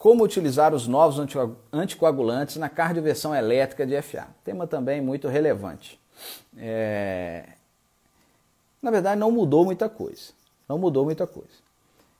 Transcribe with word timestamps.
Como 0.00 0.24
utilizar 0.24 0.72
os 0.72 0.88
novos 0.88 1.18
anticoagulantes 1.70 2.56
na 2.56 2.70
cardioversão 2.70 3.34
elétrica 3.34 3.86
de 3.86 4.00
FA? 4.00 4.28
Tema 4.42 4.66
também 4.66 4.98
muito 4.98 5.28
relevante. 5.28 6.00
É... 6.56 7.44
Na 8.80 8.90
verdade, 8.90 9.20
não 9.20 9.30
mudou 9.30 9.62
muita 9.62 9.90
coisa. 9.90 10.32
Não 10.66 10.78
mudou 10.78 11.04
muita 11.04 11.26
coisa. 11.26 11.50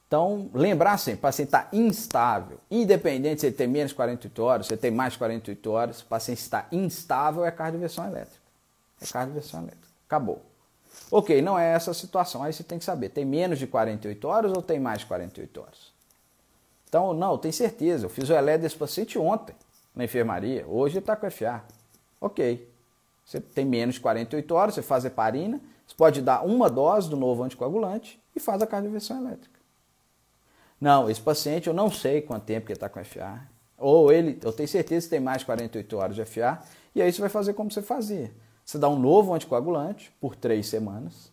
Então, 0.06 0.51
lembrar 0.53 0.98
sempre, 0.98 1.21
o 1.21 1.22
paciente 1.22 1.48
está 1.48 1.69
instável, 1.72 2.58
independente 2.71 3.40
se 3.40 3.46
ele 3.46 3.56
tem 3.56 3.66
menos 3.66 3.92
de 3.92 3.94
48 3.94 4.42
horas, 4.42 4.66
se 4.66 4.74
ele 4.74 4.80
tem 4.82 4.90
mais 4.90 5.14
de 5.14 5.18
48 5.20 5.70
horas, 5.70 6.02
o 6.02 6.04
paciente 6.04 6.40
está 6.40 6.66
instável, 6.70 7.46
é 7.46 7.50
cardioversão 7.50 8.04
elétrica. 8.04 8.42
É 9.00 9.06
cardioversão 9.06 9.60
elétrica. 9.60 9.88
Acabou. 10.06 10.42
Ok, 11.10 11.40
não 11.40 11.58
é 11.58 11.72
essa 11.72 11.92
a 11.92 11.94
situação. 11.94 12.42
Aí 12.42 12.52
você 12.52 12.62
tem 12.62 12.78
que 12.78 12.84
saber, 12.84 13.08
tem 13.08 13.24
menos 13.24 13.58
de 13.58 13.66
48 13.66 14.28
horas 14.28 14.52
ou 14.52 14.60
tem 14.60 14.78
mais 14.78 14.98
de 14.98 15.06
48 15.06 15.60
horas? 15.62 16.00
Então, 16.91 17.14
não, 17.14 17.38
tem 17.38 17.52
certeza. 17.52 18.07
Eu 18.07 18.11
fiz 18.11 18.29
o 18.29 18.34
ELE 18.34 18.59
desse 18.59 18.77
paciente 18.77 19.17
ontem 19.17 19.54
na 19.94 20.03
enfermaria. 20.03 20.67
Hoje 20.67 20.94
ele 20.94 20.99
está 20.99 21.14
com 21.14 21.30
FA. 21.30 21.63
Ok. 22.21 22.68
Você 23.25 23.40
tem 23.40 23.64
menos 23.64 23.94
de 23.94 24.00
48 24.00 24.53
horas, 24.53 24.75
você 24.75 24.82
faz 24.82 25.04
heparina, 25.04 25.61
você 25.86 25.94
pode 25.94 26.21
dar 26.21 26.44
uma 26.44 26.68
dose 26.68 27.08
do 27.08 27.16
novo 27.16 27.44
anticoagulante 27.44 28.21
e 28.35 28.40
faz 28.40 28.61
a 28.61 28.66
cardioversão 28.66 29.18
elétrica. 29.18 29.61
Não, 30.80 31.08
esse 31.08 31.21
paciente 31.21 31.68
eu 31.68 31.75
não 31.75 31.93
sei 31.93 32.22
quanto 32.22 32.42
tempo 32.42 32.66
que 32.66 32.72
ele 32.72 32.77
está 32.77 32.89
com 32.89 33.05
FA. 33.05 33.41
Ou 33.78 34.11
ele, 34.12 34.41
eu 34.42 34.52
tenho 34.52 34.69
certeza 34.69 35.06
que 35.06 35.11
tem 35.11 35.20
mais 35.20 35.38
de 35.38 35.47
48 35.47 35.97
horas 35.97 36.16
de 36.16 36.25
FA. 36.25 36.61
E 36.92 37.00
aí 37.00 37.12
você 37.12 37.20
vai 37.20 37.30
fazer 37.30 37.52
como 37.52 37.70
você 37.70 37.83
fazia. 37.83 38.33
Você 38.64 38.78
dá 38.78 38.88
um 38.88 38.98
novo 38.98 39.33
anticoagulante 39.33 40.12
por 40.20 40.34
três 40.34 40.66
semanas, 40.66 41.30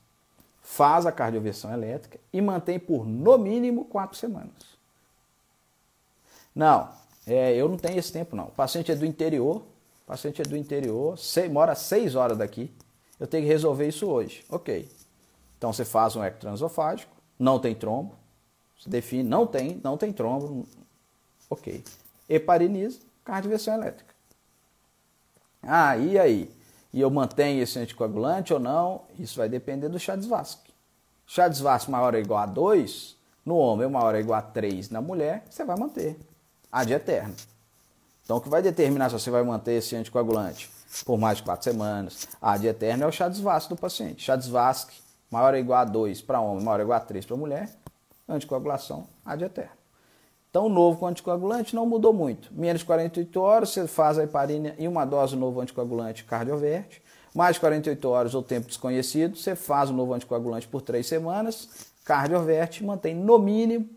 faz 0.61 1.07
a 1.07 1.11
cardioversão 1.11 1.73
elétrica 1.73 2.19
e 2.31 2.39
mantém 2.41 2.77
por 2.77 3.07
no 3.07 3.39
mínimo 3.39 3.85
quatro 3.85 4.15
semanas. 4.15 4.76
Não, 6.57 6.89
é, 7.27 7.53
eu 7.53 7.69
não 7.69 7.77
tenho 7.77 7.99
esse 7.99 8.11
tempo 8.11 8.35
não. 8.35 8.45
O 8.45 8.51
paciente 8.51 8.91
é 8.91 8.95
do 8.95 9.05
interior, 9.05 9.57
o 9.57 10.07
paciente 10.07 10.41
é 10.41 10.43
do 10.43 10.57
interior, 10.57 11.15
sei, 11.15 11.47
mora 11.47 11.75
seis 11.75 12.15
horas 12.15 12.35
daqui. 12.35 12.73
Eu 13.19 13.27
tenho 13.27 13.43
que 13.43 13.47
resolver 13.47 13.87
isso 13.87 14.07
hoje. 14.07 14.43
Ok. 14.49 14.89
Então 15.55 15.71
você 15.71 15.85
faz 15.85 16.15
um 16.15 16.23
eco 16.23 16.39
transofágico, 16.39 17.15
não 17.37 17.59
tem 17.59 17.75
trombo. 17.75 18.15
Você 18.79 18.89
define, 18.89 19.21
não 19.21 19.45
tem, 19.45 19.79
não 19.83 19.97
tem 19.97 20.11
trombo. 20.11 20.67
Ok. 21.47 21.83
Hepariniza, 22.27 23.01
cardioversão 23.23 23.75
elétrica. 23.75 24.15
Ah, 25.61 25.95
e 25.95 26.17
aí? 26.17 26.51
E 26.91 26.99
eu 26.99 27.11
mantenho 27.11 27.61
esse 27.61 27.77
anticoagulante 27.77 28.51
ou 28.51 28.59
não? 28.59 29.03
Isso 29.19 29.37
vai 29.37 29.47
depender 29.47 29.89
do 29.89 29.99
Chades-Vasc. 29.99 30.57
Chades-Vasc 31.27 31.87
maior 31.91 32.15
ou 32.15 32.19
igual 32.19 32.39
a 32.39 32.47
2, 32.47 33.15
no 33.45 33.57
homem 33.57 33.87
maior 33.87 34.15
ou 34.15 34.19
igual 34.19 34.39
a 34.39 34.41
3 34.41 34.89
na 34.89 35.01
mulher, 35.01 35.45
você 35.47 35.63
vai 35.63 35.77
manter 35.77 36.17
ad 36.71 36.91
eterno. 36.91 37.35
Então, 38.23 38.37
o 38.37 38.41
que 38.41 38.49
vai 38.49 38.61
determinar 38.61 39.09
se 39.09 39.19
você 39.19 39.31
vai 39.31 39.43
manter 39.43 39.73
esse 39.73 39.95
anticoagulante 39.95 40.69
por 41.05 41.17
mais 41.17 41.37
de 41.37 41.43
quatro 41.43 41.63
semanas, 41.63 42.27
ad 42.41 42.65
eterno, 42.65 43.03
é 43.03 43.07
o 43.07 43.11
chá 43.11 43.27
do 43.27 43.75
paciente. 43.75 44.23
Chá 44.23 44.37
maior 45.29 45.53
ou 45.53 45.59
igual 45.59 45.81
a 45.81 45.85
2 45.85 46.21
para 46.21 46.39
homem, 46.39 46.63
maior 46.63 46.79
ou 46.79 46.85
igual 46.85 46.97
a 46.97 47.01
3 47.01 47.25
para 47.25 47.37
mulher, 47.37 47.69
anticoagulação 48.27 49.07
ad 49.25 49.43
eterno. 49.43 49.71
Então, 50.49 50.65
o 50.65 50.69
novo 50.69 50.99
com 50.99 51.07
anticoagulante 51.07 51.75
não 51.75 51.85
mudou 51.85 52.13
muito. 52.13 52.49
Menos 52.53 52.79
de 52.79 52.85
48 52.85 53.39
horas, 53.39 53.69
você 53.69 53.87
faz 53.87 54.17
a 54.17 54.23
heparina 54.23 54.73
e 54.79 54.87
uma 54.87 55.05
dose 55.05 55.35
do 55.35 55.39
novo 55.39 55.59
anticoagulante 55.59 56.23
cardioverte. 56.23 57.01
Mais 57.35 57.55
de 57.55 57.59
48 57.59 58.09
horas 58.09 58.33
ou 58.33 58.41
tempo 58.41 58.67
desconhecido, 58.67 59.37
você 59.37 59.55
faz 59.55 59.89
o 59.89 59.93
novo 59.93 60.13
anticoagulante 60.13 60.67
por 60.67 60.81
3 60.81 61.05
semanas, 61.05 61.69
cardioverte, 62.03 62.83
mantém 62.83 63.13
no 63.13 63.37
mínimo, 63.37 63.87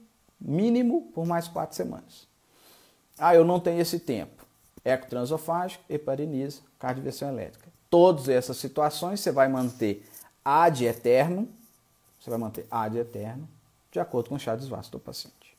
mínimo 0.41 1.11
por 1.15 1.25
mais 1.25 1.49
4 1.49 1.75
semanas. 1.75 2.30
Ah, 3.21 3.35
eu 3.35 3.45
não 3.45 3.61
tenho 3.61 3.81
esse 3.81 3.99
tempo. 4.01 4.47
Ecotransofágico, 4.85 5.85
hepariniza, 5.89 6.63
cardioversão 6.79 7.29
elétrica. 7.29 7.69
Todas 7.91 8.29
essas 8.29 8.57
situações 8.57 9.21
você 9.21 9.31
vai 9.31 9.47
manter 9.47 10.09
ad 10.45 10.85
eterno, 10.85 11.49
você 12.19 12.31
vai 12.31 12.39
manter 12.39 12.67
ad 12.71 12.97
eterno, 12.99 13.47
de 13.93 14.01
acordo 14.01 14.31
com 14.31 14.37
o 14.37 14.39
chá 14.39 14.57
de 14.57 14.67
do 14.67 14.99
paciente. 14.99 15.57